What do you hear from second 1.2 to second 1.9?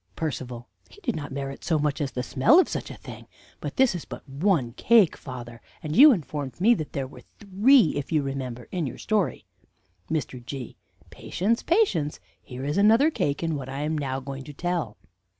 merit so